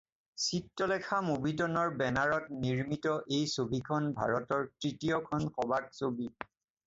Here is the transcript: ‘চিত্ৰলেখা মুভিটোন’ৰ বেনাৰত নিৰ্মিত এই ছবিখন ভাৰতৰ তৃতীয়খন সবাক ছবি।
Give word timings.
‘চিত্ৰলেখা 0.43 1.17
মুভিটোন’ৰ 1.25 1.91
বেনাৰত 1.99 2.55
নিৰ্মিত 2.63 3.13
এই 3.39 3.45
ছবিখন 3.57 4.09
ভাৰতৰ 4.21 4.65
তৃতীয়খন 4.71 5.47
সবাক 5.59 5.93
ছবি। 6.01 6.31